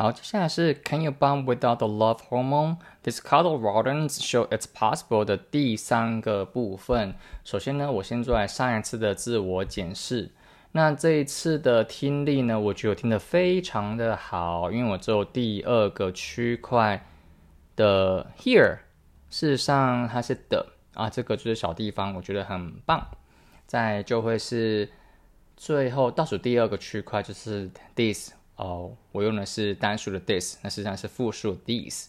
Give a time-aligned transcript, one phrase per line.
[0.00, 2.76] 好，接下来是 Can you bond without the love hormone?
[3.02, 7.16] Discarded rodents show it's possible 的第三个部分。
[7.42, 10.30] 首先呢，我先做来上一次的自我检视。
[10.70, 17.04] 那这一次的听力呢，我觉得听得非常的好，因为我只有第二个区块
[17.74, 18.78] 的 here，
[19.28, 23.04] 事实上它是的啊，这个就是小地方，我觉得很棒。
[23.66, 24.88] 再就会是
[25.56, 28.37] 最后倒数第二个区块就是 this。
[28.58, 32.08] 哦，我用的是单数的 this，那实际上是复数 these。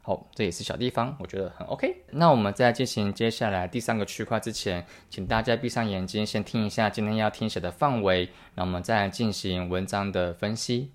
[0.00, 2.04] 好，这也是小地方，我觉得很 OK。
[2.12, 10.92] 那我们在进行接下来第三个区块之前，请大家闭上眼睛，先听一下今天要听写的范围，那我们再进行文章的分析。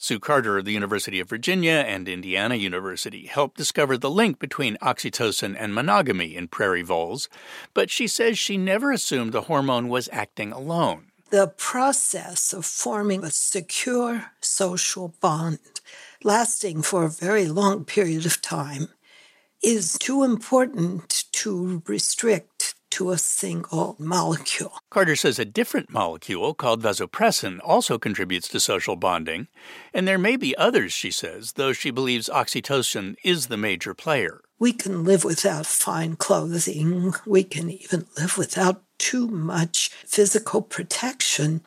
[0.00, 4.76] Sue Carter of the University of Virginia and Indiana University helped discover the link between
[4.78, 7.28] oxytocin and monogamy in prairie voles,
[7.72, 11.12] but she says she never assumed the hormone was acting alone.
[11.34, 15.58] The process of forming a secure social bond
[16.22, 18.86] lasting for a very long period of time
[19.60, 24.74] is too important to restrict to a single molecule.
[24.90, 29.48] Carter says a different molecule called vasopressin also contributes to social bonding,
[29.92, 34.40] and there may be others, she says, though she believes oxytocin is the major player.
[34.60, 37.12] We can live without fine clothing.
[37.26, 41.61] We can even live without too much physical protection,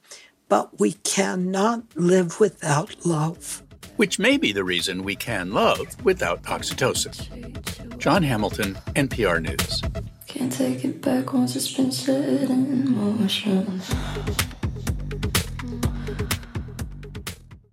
[0.48, 3.62] but we cannot live without love.
[3.96, 7.12] Which may be the reason we can love without oxytocin.
[7.98, 9.82] John Hamilton, NPR News.
[10.26, 13.80] Can't take it back once it's been set in motion.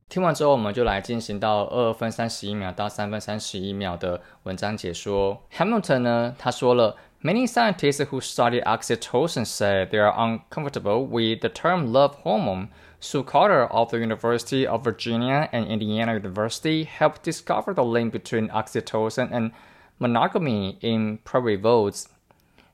[0.09, 5.41] 听完之后，我们就来进行到二分三十一秒到三分三十一秒的文章解说。
[5.55, 6.95] Hamilton 呢，他说了。
[7.26, 12.68] Many scientists who study oxytocin say they are uncomfortable with the term love hormone.
[13.00, 18.48] Sue Carter of the University of Virginia and Indiana University helped discover the link between
[18.48, 19.52] oxytocin and
[19.98, 22.08] monogamy in prairie voles.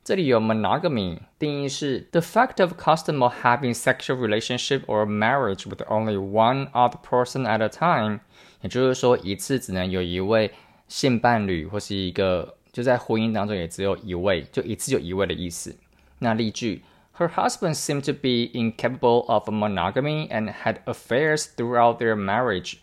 [0.02, 6.66] 这里有 monogamy，定义是 the fact of a customer having sexual relationship or marriage with only one
[6.72, 8.18] other person at a time，
[8.62, 10.50] 也就是说一次只能有一位
[10.88, 15.76] 性伴侣或是一个就在婚姻当中也只有一位，就一次就一位的意思。
[16.20, 16.82] 那例句
[17.16, 22.74] ：Her husband seemed to be incapable of monogamy and had affairs throughout their marriage。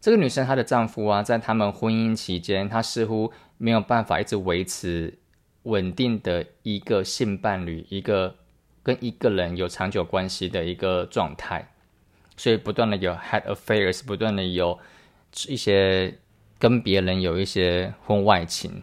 [0.00, 5.18] 这个女生她的丈夫啊，在他们婚姻期间，他似乎没有办法一直维持
[5.64, 8.36] 稳定的一个性伴侣，一个
[8.82, 11.72] 跟一个人有长久关系的一个状态，
[12.36, 14.78] 所以不断的有 had affairs，不断的有
[15.48, 16.16] 一些
[16.58, 18.82] 跟别人有一些婚外情。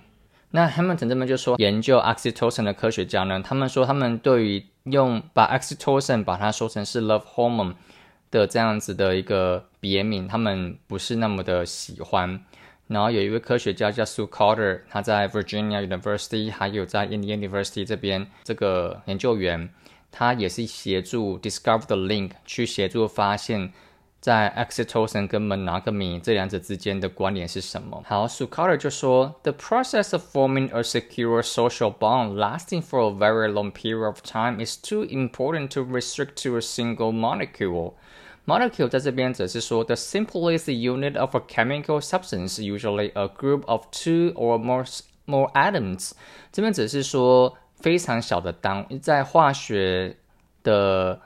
[0.55, 7.73] 那 Hamilton 这边就说，研究 oxytocin 的科学家呢，他们说他们对于用把 oxytocin 把它说成是 love hormone
[8.29, 12.39] 的这样子的一个别名，他们不是那么的喜欢。
[12.85, 19.67] 然后有一位科学家叫 Sue Carter，他在 Virginia University 还有在 Indiana University 这边这个研究员，
[20.11, 23.73] 他也是协助 discover the link 去协助发现。
[24.23, 28.01] 在 oxytocin 跟 monogamy 这两者之间的关联是什么？
[28.07, 33.69] 好 Sue Carter 就说，the process of forming a secure social bond lasting for a very long
[33.73, 37.95] period of time is too important to restrict to a single molecule.
[38.45, 44.85] Molecule 在这边只是说，the simplest unit of a chemical substance, usually a group of two or more
[45.25, 46.11] more atoms。
[46.53, 50.15] 这边只是说非常小的单位，在化学
[50.63, 51.19] 的。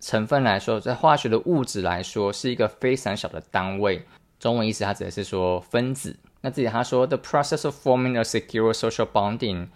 [0.00, 4.04] 成分来说，在化学的物质来说，是一个非常小的单位。
[4.38, 6.16] 中文意思，它指的是说分子。
[6.40, 9.68] 那这里他说，the process of forming a secure social bonding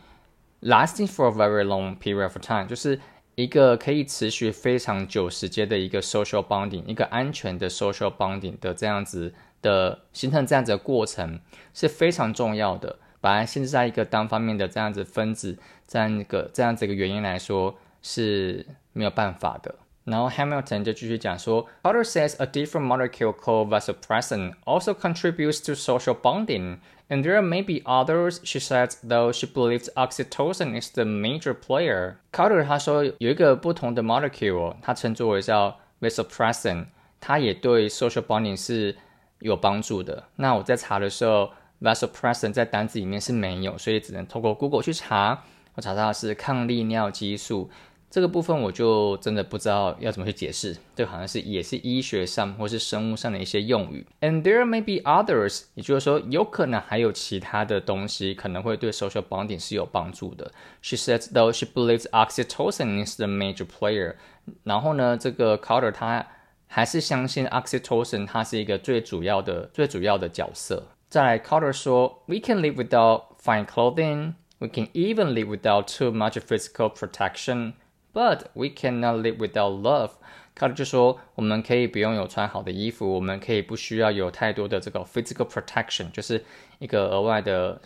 [0.62, 2.98] lasting for a very long period of time，就是
[3.34, 11.38] 一个可以持续非常久时间的一个 social bonding，一个安全的 social bonding 的这样子的形成这样子的过程
[11.74, 12.96] 是非常重要的。
[13.20, 15.58] 把它限制在一个单方面的这样子分子，
[15.88, 19.74] 这样一个这样子一个原因来说是没有办法的。
[20.04, 27.40] 然后 Hamilton 就继续讲说，Carter says a different molecule called vasopressin also contributes to social bonding, and there
[27.40, 28.38] may be others.
[28.44, 32.16] She says, though she believes oxytocin is the major player.
[32.32, 36.84] Carter 他说有一个不同的 molecule，它称作为叫 vasopressin，
[37.18, 38.94] 它也对 social bonding 是
[39.38, 40.24] 有帮助的。
[40.36, 41.50] 那我在查的时候
[41.80, 45.44] ，vasopressin 在单子里面是没有，所以只能透过 Google 去查。
[45.76, 47.70] 我查到的是抗利尿激素。
[48.13, 54.05] 这个部分我就真的不知道要怎么去解释，这好像是也是医学上或是生物上的一些用语。
[54.21, 60.51] And there may be others，也就是说有可能还有其他的东西可能会对 social bonding 是有帮助的。
[60.81, 64.15] She says though she believes oxytocin is the major player。
[64.63, 66.25] 然后呢，这个 Carter 他
[66.65, 70.87] 还是相信 oxytocin 它是一个最主要的、最主要的角色。
[71.09, 74.33] 再来，Carter 说，We can live without fine clothing.
[74.59, 77.73] We can even live without too much physical protection,
[78.13, 80.11] but we cannot live without love.
[80.55, 86.43] Carter 就说，我们可以不用有穿好的衣服，我们可以不需要有太多的这个 physical protection，就是
[86.79, 87.81] 一个额外的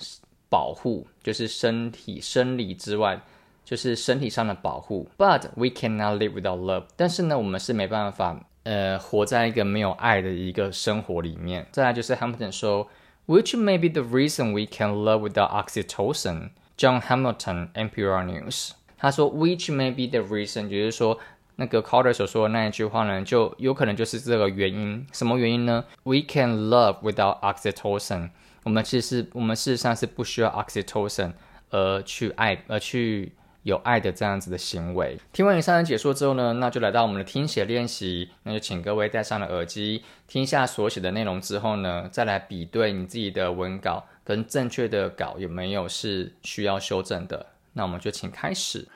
[0.50, 3.22] 保护，就是身体生理之外。
[3.66, 6.84] 就是身体上的保护，But we cannot live without love。
[6.98, 11.66] 但是呢，我们是没办法，呃，活在一个没有爱的一个生活里面。
[11.72, 12.90] 再来就是 Hamilton 说，
[13.26, 18.72] Which may be the reason we can love without oxytocin。John Hamilton, NPR News。
[18.99, 21.19] 他说，Which may be the reason，就是说
[21.57, 25.07] 那个 Carter 所说的那一句话呢，就有可能就是这个原因。
[25.13, 28.31] 什么原因呢？We can love without oxytocin。
[28.65, 31.33] 我们其实我们事实上是不需要 oxytocin
[31.71, 33.33] 而去爱，而去。
[33.65, 35.19] 有爱的这样子的行为。
[35.31, 38.31] 听完以上的解说之后呢，那就来到我们的听写练习。
[38.45, 47.45] 那就请各位戴上了耳机，听一下所写的内容之后呢，再来比对你自己的文稿跟正确的稿有没有是需要修正的。
[47.74, 48.88] 那我们就请开始。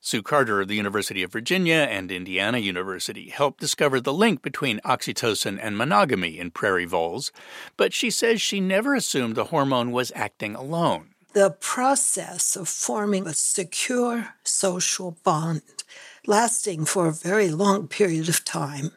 [0.00, 4.80] Sue Carter of the University of Virginia and Indiana University helped discover the link between
[4.80, 7.30] oxytocin and monogamy in prairie voles,
[7.76, 11.12] but she says she never assumed the hormone was acting alone.
[11.32, 15.62] the process of forming a secure social bond
[16.26, 18.92] lasting for a very long period of time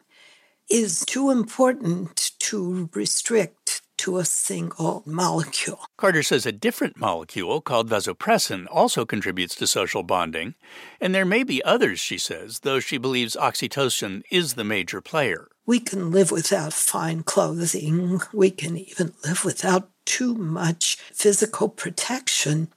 [0.68, 3.59] is too important to restrict
[4.01, 5.85] to a single molecule.
[5.95, 10.55] Carter says a different molecule called vasopressin also contributes to social bonding,
[10.99, 15.49] and there may be others, she says, though she believes oxytocin is the major player.
[15.67, 18.21] We can live without fine clothing.
[18.33, 22.69] We can even live without too much physical protection,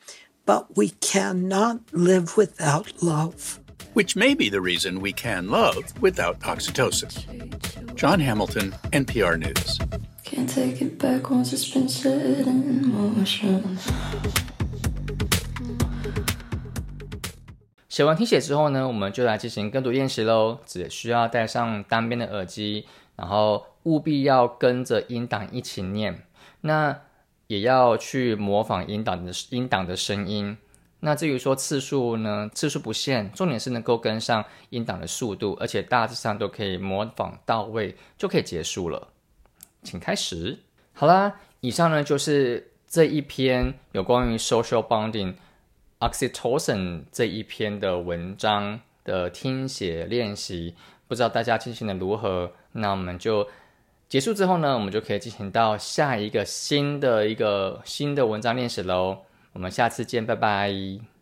[0.45, 3.61] but we cannot live without love.
[3.95, 7.95] Which may be the reason we can love without oxytocin.
[7.95, 9.79] John Hamilton, NPR News.
[10.35, 13.63] Can't take it back once it's been set in motion.
[17.89, 20.59] 写完听写之后呢，我们就来进行跟读练习喽。
[20.67, 22.85] 只需要戴上单边的耳机，
[23.15, 26.25] 然后务必要跟着音档一起念。
[26.63, 26.99] 那
[27.47, 30.59] 也要去模仿音档的音档的声音。
[30.99, 39.11] 那至于说次数呢，次数不限，重点是能够跟上音档的速度，而且大致上都可以模仿到位，就可以结束了。
[39.85, 40.59] 请开始。
[40.95, 45.35] 好啦，以上呢就是这一篇有关于 social bonding
[46.01, 50.75] oxytocin 这一篇的文章的听写练习。
[51.07, 52.51] 不知道大家进行的如何？
[52.73, 53.47] 那我们就。
[54.07, 59.19] 结束之后呢，我们就可以进行到下一个新的一个新的文章练习喽。
[59.55, 61.14] 我们下次见，拜拜。